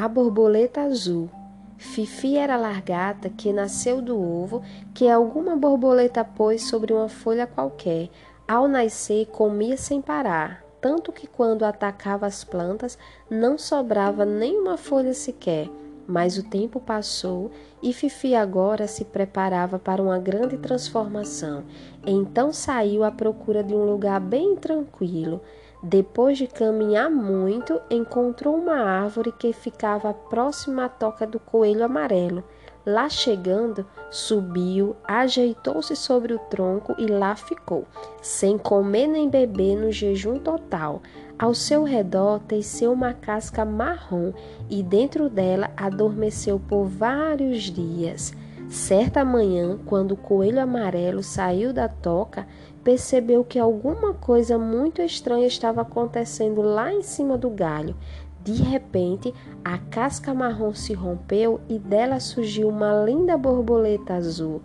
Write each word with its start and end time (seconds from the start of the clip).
a 0.00 0.06
borboleta 0.06 0.82
azul. 0.82 1.28
Fifi 1.76 2.36
era 2.36 2.54
a 2.54 2.56
largata 2.56 3.28
que 3.28 3.52
nasceu 3.52 4.00
do 4.00 4.16
ovo 4.16 4.62
que 4.94 5.08
alguma 5.08 5.56
borboleta 5.56 6.24
pôs 6.24 6.68
sobre 6.68 6.92
uma 6.92 7.08
folha 7.08 7.48
qualquer. 7.48 8.08
Ao 8.46 8.68
nascer, 8.68 9.26
comia 9.26 9.76
sem 9.76 10.00
parar, 10.00 10.64
tanto 10.80 11.10
que 11.10 11.26
quando 11.26 11.64
atacava 11.64 12.26
as 12.26 12.44
plantas 12.44 12.96
não 13.28 13.58
sobrava 13.58 14.24
nenhuma 14.24 14.76
folha 14.76 15.12
sequer. 15.12 15.68
Mas 16.06 16.38
o 16.38 16.44
tempo 16.44 16.78
passou 16.78 17.50
e 17.82 17.92
Fifi 17.92 18.36
agora 18.36 18.86
se 18.86 19.04
preparava 19.04 19.80
para 19.80 20.00
uma 20.00 20.18
grande 20.20 20.58
transformação. 20.58 21.64
Então 22.06 22.52
saiu 22.52 23.02
à 23.02 23.10
procura 23.10 23.64
de 23.64 23.74
um 23.74 23.84
lugar 23.84 24.20
bem 24.20 24.54
tranquilo. 24.54 25.40
Depois 25.82 26.36
de 26.36 26.48
caminhar 26.48 27.08
muito, 27.08 27.80
encontrou 27.88 28.56
uma 28.56 28.78
árvore 28.80 29.30
que 29.30 29.52
ficava 29.52 30.12
próxima 30.12 30.86
à 30.86 30.88
toca 30.88 31.24
do 31.24 31.38
coelho 31.38 31.84
amarelo. 31.84 32.42
Lá 32.84 33.08
chegando, 33.08 33.86
subiu, 34.10 34.96
ajeitou-se 35.04 35.94
sobre 35.94 36.32
o 36.32 36.38
tronco 36.38 36.94
e 36.98 37.06
lá 37.06 37.36
ficou, 37.36 37.84
sem 38.22 38.56
comer 38.56 39.06
nem 39.06 39.28
beber 39.28 39.76
no 39.76 39.92
jejum 39.92 40.38
total. 40.38 41.02
Ao 41.38 41.54
seu 41.54 41.84
redor 41.84 42.40
teceu 42.40 42.92
uma 42.92 43.12
casca 43.12 43.64
marrom 43.64 44.32
e 44.68 44.82
dentro 44.82 45.28
dela 45.28 45.70
adormeceu 45.76 46.58
por 46.58 46.86
vários 46.86 47.64
dias. 47.64 48.32
Certa 48.68 49.24
manhã, 49.24 49.78
quando 49.86 50.12
o 50.12 50.16
coelho 50.16 50.60
amarelo 50.60 51.22
saiu 51.22 51.72
da 51.72 51.88
toca, 51.88 52.46
percebeu 52.84 53.42
que 53.42 53.58
alguma 53.58 54.12
coisa 54.12 54.58
muito 54.58 55.00
estranha 55.00 55.46
estava 55.46 55.80
acontecendo 55.80 56.60
lá 56.60 56.92
em 56.92 57.02
cima 57.02 57.38
do 57.38 57.48
galho. 57.48 57.96
De 58.44 58.62
repente, 58.62 59.32
a 59.64 59.78
casca 59.78 60.34
marrom 60.34 60.74
se 60.74 60.92
rompeu 60.92 61.60
e 61.68 61.78
dela 61.78 62.20
surgiu 62.20 62.68
uma 62.68 62.92
linda 63.04 63.38
borboleta 63.38 64.14
azul. 64.14 64.60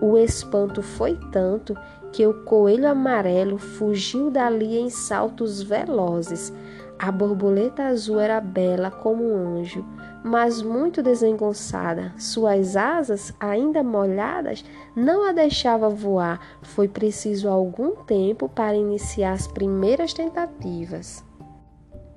O 0.00 0.18
espanto 0.18 0.82
foi 0.82 1.16
tanto 1.30 1.76
que 2.12 2.26
o 2.26 2.44
coelho 2.44 2.88
amarelo 2.88 3.56
fugiu 3.56 4.30
dali 4.30 4.78
em 4.78 4.90
saltos 4.90 5.62
velozes. 5.62 6.52
A 6.98 7.10
borboleta 7.10 7.84
azul 7.84 8.20
era 8.20 8.40
bela 8.40 8.90
como 8.90 9.24
um 9.24 9.58
anjo, 9.58 9.84
mas 10.22 10.62
muito 10.62 11.02
desengonçada. 11.02 12.12
Suas 12.16 12.76
asas, 12.76 13.34
ainda 13.38 13.82
molhadas, 13.82 14.64
não 14.94 15.28
a 15.28 15.32
deixava 15.32 15.88
voar. 15.88 16.40
Foi 16.62 16.88
preciso 16.88 17.48
algum 17.48 17.96
tempo 18.04 18.48
para 18.48 18.76
iniciar 18.76 19.32
as 19.32 19.46
primeiras 19.46 20.14
tentativas. 20.14 21.24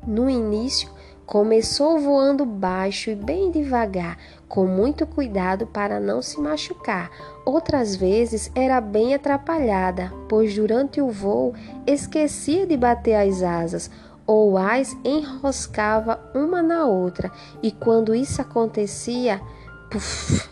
No 0.06 0.30
início, 0.30 0.89
começou 1.25 2.00
voando 2.00 2.45
baixo 2.45 3.09
e 3.09 3.16
bem 3.16 3.52
devagar, 3.52 4.17
com 4.47 4.66
muito 4.66 5.06
cuidado 5.06 5.67
para 5.67 6.00
não 6.00 6.22
se 6.22 6.39
machucar. 6.39 7.12
Outras 7.44 7.95
vezes 7.95 8.50
era 8.56 8.80
bem 8.80 9.14
atrapalhada, 9.14 10.14
pois 10.30 10.56
durante 10.56 11.02
o 11.02 11.09
voo 11.09 11.53
esquecia 11.86 12.66
de 12.66 12.78
bater 12.78 13.16
as 13.16 13.44
asas 13.44 13.91
ou 14.28 14.58
as 14.58 14.95
enroscava 15.06 16.20
uma 16.36 16.61
na 16.61 16.86
outra, 16.86 17.31
e 17.64 17.72
quando 17.72 18.14
isso 18.14 18.42
acontecia, 18.42 19.42
puf, 19.89 20.47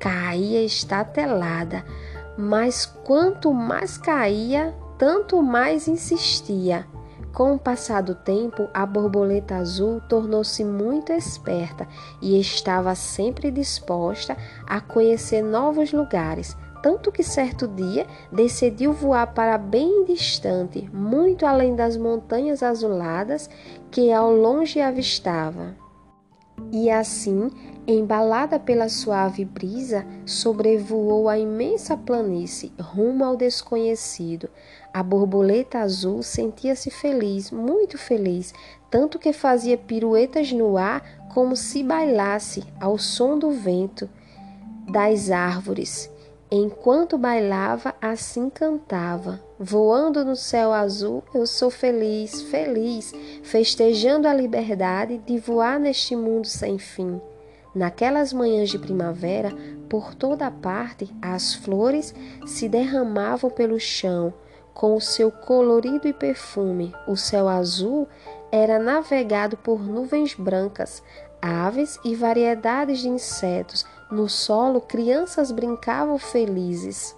caía 0.00 0.64
estatelada. 0.64 1.84
Mas 2.36 2.84
quanto 2.84 3.54
mais 3.54 3.96
caía, 3.96 4.74
tanto 4.98 5.40
mais 5.40 5.86
insistia. 5.86 6.86
Com 7.32 7.54
o 7.54 7.58
passar 7.58 8.02
do 8.02 8.14
tempo, 8.14 8.68
a 8.74 8.84
borboleta 8.84 9.56
azul 9.56 10.00
tornou-se 10.08 10.64
muito 10.64 11.12
esperta 11.12 11.86
e 12.20 12.40
estava 12.40 12.94
sempre 12.96 13.52
disposta 13.52 14.36
a 14.66 14.80
conhecer 14.80 15.40
novos 15.40 15.92
lugares, 15.92 16.56
tanto 16.82 17.12
que 17.12 17.22
certo 17.22 17.68
dia 17.68 18.06
decidiu 18.32 18.92
voar 18.92 19.34
para 19.34 19.58
bem 19.58 20.04
distante, 20.04 20.88
muito 20.92 21.46
além 21.46 21.74
das 21.74 21.96
montanhas 21.96 22.62
azuladas 22.62 23.48
que 23.90 24.12
ao 24.12 24.32
longe 24.32 24.80
avistava. 24.80 25.76
E 26.72 26.90
assim, 26.90 27.50
embalada 27.86 28.58
pela 28.58 28.88
suave 28.88 29.44
brisa, 29.44 30.06
sobrevoou 30.26 31.28
a 31.28 31.38
imensa 31.38 31.96
planície 31.96 32.72
rumo 32.78 33.24
ao 33.24 33.36
desconhecido. 33.36 34.48
A 34.92 35.02
borboleta 35.02 35.78
azul 35.78 36.22
sentia-se 36.22 36.90
feliz, 36.90 37.50
muito 37.50 37.96
feliz, 37.96 38.52
tanto 38.90 39.18
que 39.18 39.32
fazia 39.32 39.76
piruetas 39.76 40.52
no 40.52 40.76
ar 40.76 41.28
como 41.32 41.56
se 41.56 41.82
bailasse 41.82 42.62
ao 42.80 42.98
som 42.98 43.38
do 43.38 43.50
vento 43.50 44.08
das 44.90 45.30
árvores. 45.30 46.10
Enquanto 46.52 47.16
bailava, 47.16 47.94
assim 48.02 48.50
cantava. 48.50 49.40
Voando 49.56 50.24
no 50.24 50.34
céu 50.34 50.72
azul, 50.72 51.22
eu 51.32 51.46
sou 51.46 51.70
feliz, 51.70 52.42
feliz, 52.42 53.12
festejando 53.44 54.26
a 54.26 54.34
liberdade 54.34 55.18
de 55.18 55.38
voar 55.38 55.78
neste 55.78 56.16
mundo 56.16 56.48
sem 56.48 56.76
fim. 56.76 57.20
Naquelas 57.72 58.32
manhãs 58.32 58.68
de 58.68 58.80
primavera, 58.80 59.52
por 59.88 60.12
toda 60.12 60.50
parte, 60.50 61.08
as 61.22 61.54
flores 61.54 62.12
se 62.44 62.68
derramavam 62.68 63.48
pelo 63.48 63.78
chão 63.78 64.34
com 64.74 64.96
o 64.96 65.00
seu 65.00 65.30
colorido 65.30 66.08
e 66.08 66.12
perfume. 66.12 66.92
O 67.06 67.16
céu 67.16 67.48
azul 67.48 68.08
era 68.50 68.76
navegado 68.76 69.56
por 69.56 69.80
nuvens 69.80 70.34
brancas, 70.34 71.00
aves 71.40 71.96
e 72.04 72.16
variedades 72.16 72.98
de 72.98 73.08
insetos 73.08 73.86
no 74.10 74.28
solo, 74.28 74.80
crianças 74.80 75.52
brincavam 75.52 76.18
felizes. 76.18 77.16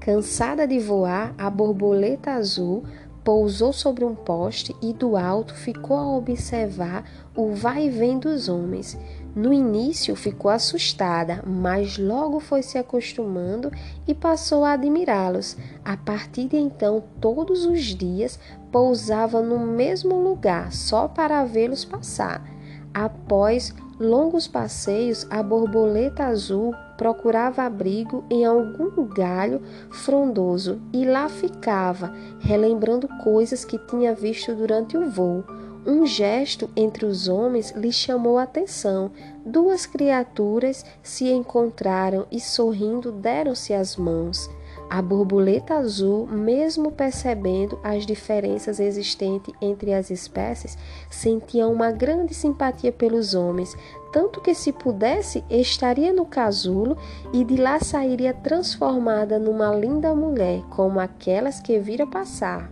Cansada 0.00 0.66
de 0.66 0.78
voar, 0.78 1.34
a 1.36 1.50
borboleta 1.50 2.32
azul 2.32 2.84
pousou 3.24 3.72
sobre 3.72 4.04
um 4.04 4.14
poste 4.14 4.74
e 4.80 4.92
do 4.92 5.16
alto 5.16 5.52
ficou 5.52 5.96
a 5.96 6.16
observar 6.16 7.04
o 7.34 7.52
vai 7.52 7.86
e 7.86 7.90
vem 7.90 8.20
dos 8.20 8.48
homens. 8.48 8.96
No 9.34 9.52
início 9.52 10.14
ficou 10.14 10.48
assustada, 10.48 11.42
mas 11.44 11.98
logo 11.98 12.38
foi 12.38 12.62
se 12.62 12.78
acostumando 12.78 13.72
e 14.06 14.14
passou 14.14 14.64
a 14.64 14.74
admirá-los. 14.74 15.56
A 15.84 15.96
partir 15.96 16.46
de 16.46 16.56
então, 16.56 17.02
todos 17.20 17.66
os 17.66 17.80
dias 17.82 18.38
pousava 18.70 19.42
no 19.42 19.58
mesmo 19.58 20.14
lugar 20.22 20.72
só 20.72 21.08
para 21.08 21.44
vê-los 21.44 21.84
passar. 21.84 22.48
Após 22.94 23.74
longos 23.98 24.46
passeios, 24.46 25.26
a 25.30 25.42
borboleta 25.42 26.24
azul 26.24 26.74
procurava 26.96 27.62
abrigo 27.62 28.24
em 28.30 28.44
algum 28.44 29.06
galho 29.06 29.62
frondoso 29.90 30.80
e 30.92 31.04
lá 31.04 31.28
ficava, 31.28 32.12
relembrando 32.40 33.08
coisas 33.22 33.64
que 33.64 33.78
tinha 33.78 34.14
visto 34.14 34.54
durante 34.54 34.96
o 34.96 35.08
voo. 35.08 35.44
Um 35.86 36.04
gesto 36.04 36.68
entre 36.74 37.06
os 37.06 37.28
homens 37.28 37.70
lhe 37.70 37.92
chamou 37.92 38.38
a 38.38 38.42
atenção. 38.42 39.12
Duas 39.44 39.86
criaturas 39.86 40.84
se 41.00 41.30
encontraram 41.30 42.26
e, 42.30 42.40
sorrindo, 42.40 43.12
deram-se 43.12 43.72
as 43.72 43.96
mãos. 43.96 44.50
A 44.88 45.02
borboleta 45.02 45.74
azul, 45.74 46.28
mesmo 46.28 46.92
percebendo 46.92 47.78
as 47.82 48.06
diferenças 48.06 48.78
existentes 48.78 49.52
entre 49.60 49.92
as 49.92 50.10
espécies, 50.10 50.78
sentia 51.10 51.66
uma 51.66 51.90
grande 51.90 52.32
simpatia 52.34 52.92
pelos 52.92 53.34
homens, 53.34 53.76
tanto 54.12 54.40
que, 54.40 54.54
se 54.54 54.72
pudesse, 54.72 55.44
estaria 55.50 56.12
no 56.12 56.24
casulo 56.24 56.96
e 57.32 57.44
de 57.44 57.56
lá 57.56 57.80
sairia 57.80 58.32
transformada 58.32 59.40
numa 59.40 59.74
linda 59.74 60.14
mulher, 60.14 60.62
como 60.70 61.00
aquelas 61.00 61.60
que 61.60 61.78
vira 61.80 62.06
passar. 62.06 62.70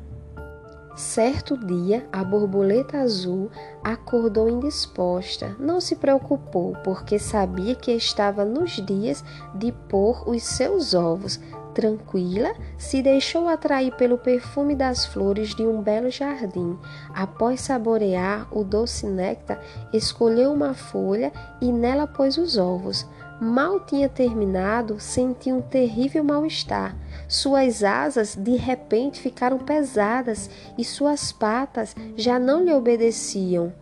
Certo 0.96 1.56
dia, 1.56 2.06
a 2.12 2.22
borboleta 2.22 2.98
azul 2.98 3.50
acordou 3.82 4.48
indisposta. 4.48 5.56
Não 5.58 5.80
se 5.80 5.96
preocupou, 5.96 6.76
porque 6.84 7.18
sabia 7.18 7.74
que 7.74 7.90
estava 7.90 8.44
nos 8.44 8.80
dias 8.86 9.24
de 9.56 9.72
pôr 9.72 10.22
os 10.28 10.44
seus 10.44 10.94
ovos. 10.94 11.40
Tranquila, 11.74 12.54
se 12.78 13.02
deixou 13.02 13.48
atrair 13.48 13.92
pelo 13.96 14.16
perfume 14.16 14.76
das 14.76 15.04
flores 15.04 15.56
de 15.56 15.66
um 15.66 15.82
belo 15.82 16.08
jardim. 16.08 16.78
Após 17.12 17.62
saborear 17.62 18.46
o 18.56 18.62
doce 18.62 19.06
néctar, 19.06 19.60
escolheu 19.92 20.52
uma 20.52 20.72
folha 20.72 21.32
e 21.60 21.72
nela 21.72 22.06
pôs 22.06 22.38
os 22.38 22.56
ovos. 22.56 23.04
Mal 23.40 23.80
tinha 23.80 24.08
terminado, 24.08 25.00
sentiu 25.00 25.56
um 25.56 25.62
terrível 25.62 26.22
mal-estar. 26.22 26.96
Suas 27.26 27.82
asas 27.82 28.36
de 28.36 28.54
repente 28.54 29.20
ficaram 29.20 29.58
pesadas 29.58 30.48
e 30.78 30.84
suas 30.84 31.32
patas 31.32 31.96
já 32.16 32.38
não 32.38 32.62
lhe 32.62 32.72
obedeciam. 32.72 33.72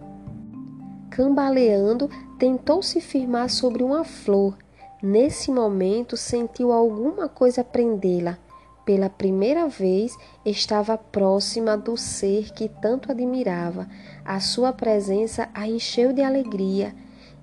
Cambaleando, 1.11 2.09
tentou 2.39 2.83
se 2.83 3.03
firmar 3.03 3.51
sobre 3.51 3.83
uma 3.83 4.03
flor 4.03 4.57
Nesse 5.03 5.51
momento 5.51 6.17
sentiu 6.17 6.71
alguma 6.71 7.29
coisa 7.29 7.65
prendê-la. 7.65 8.39
Pela 8.85 9.11
primeira 9.11 9.67
vez 9.67 10.17
estava 10.47 10.97
próxima 10.97 11.77
do 11.77 11.97
ser 11.97 12.53
que 12.53 12.69
tanto 12.69 13.11
admirava. 13.11 13.89
A 14.25 14.39
sua 14.39 14.73
presença 14.73 15.49
a 15.53 15.67
encheu 15.67 16.13
de 16.13 16.23
alegria 16.23 16.95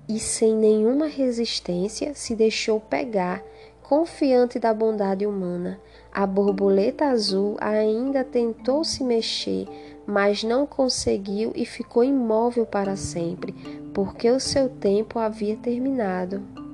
e, 0.08 0.18
sem 0.18 0.54
nenhuma 0.54 1.06
resistência, 1.06 2.14
se 2.14 2.34
deixou 2.34 2.80
pegar, 2.80 3.42
confiante 3.82 4.58
da 4.58 4.72
bondade 4.72 5.26
humana. 5.26 5.78
A 6.10 6.26
borboleta 6.26 7.08
azul 7.08 7.58
ainda 7.60 8.24
tentou 8.24 8.84
se 8.84 9.04
mexer, 9.04 9.66
mas 10.06 10.42
não 10.42 10.66
conseguiu 10.66 11.52
e 11.54 11.66
ficou 11.66 12.02
imóvel 12.02 12.64
para 12.64 12.96
sempre, 12.96 13.52
porque 13.92 14.30
o 14.30 14.40
seu 14.40 14.68
tempo 14.70 15.18
havia 15.18 15.56
terminado. 15.56 16.69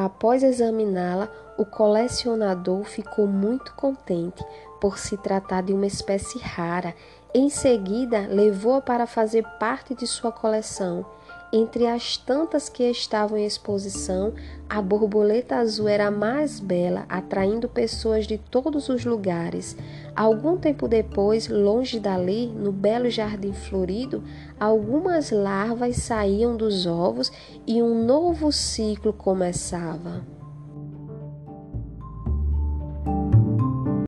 Após 0.00 0.44
examiná-la, 0.44 1.28
o 1.56 1.64
colecionador 1.64 2.84
ficou 2.84 3.26
muito 3.26 3.74
contente 3.74 4.44
por 4.80 4.96
se 4.96 5.16
tratar 5.16 5.60
de 5.64 5.72
uma 5.72 5.88
espécie 5.88 6.38
rara. 6.38 6.94
Em 7.34 7.50
seguida, 7.50 8.28
levou-a 8.28 8.80
para 8.80 9.08
fazer 9.08 9.44
parte 9.58 9.96
de 9.96 10.06
sua 10.06 10.30
coleção. 10.30 11.04
Entre 11.52 11.84
as 11.84 12.16
tantas 12.16 12.68
que 12.68 12.84
estavam 12.84 13.36
em 13.36 13.44
exposição, 13.44 14.34
a 14.70 14.80
borboleta 14.80 15.56
azul 15.56 15.88
era 15.88 16.06
a 16.06 16.12
mais 16.12 16.60
bela, 16.60 17.04
atraindo 17.08 17.68
pessoas 17.68 18.24
de 18.24 18.38
todos 18.38 18.88
os 18.88 19.04
lugares. 19.04 19.76
Algum 20.18 20.56
tempo 20.56 20.88
depois, 20.88 21.46
longe 21.46 22.00
dali, 22.00 22.48
no 22.48 22.72
belo 22.72 23.08
jardim 23.08 23.52
florido, 23.52 24.20
algumas 24.58 25.30
larvas 25.30 25.94
saíam 25.98 26.56
dos 26.56 26.86
ovos 26.86 27.30
e 27.64 27.80
um 27.80 28.04
novo 28.04 28.50
ciclo 28.50 29.12
começava. 29.12 30.26